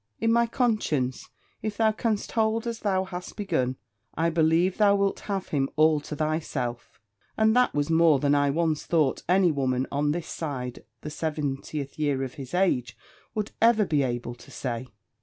In 0.19 0.33
my 0.33 0.47
conscience, 0.47 1.29
if 1.61 1.77
thou 1.77 1.91
canst 1.91 2.31
hold 2.31 2.65
as 2.65 2.79
thou 2.79 3.03
hast 3.03 3.35
begun, 3.35 3.75
I 4.15 4.31
believe 4.31 4.79
thou 4.79 4.95
wilt 4.95 5.19
have 5.29 5.49
him 5.49 5.69
all 5.75 5.99
to 5.99 6.15
thyself; 6.15 6.99
and 7.37 7.55
that 7.55 7.75
was 7.75 7.91
more 7.91 8.17
than 8.17 8.33
I 8.33 8.49
once 8.49 8.83
thought 8.83 9.21
any 9.29 9.51
woman 9.51 9.85
on 9.91 10.11
this 10.11 10.25
side 10.27 10.83
the 11.01 11.11
seventieth 11.11 11.99
year 11.99 12.23
of 12.23 12.33
his 12.33 12.55
age 12.55 12.97
would 13.35 13.51
ever 13.61 13.85
be 13.85 14.01
able 14.01 14.33
to 14.33 14.49
say. 14.49 14.87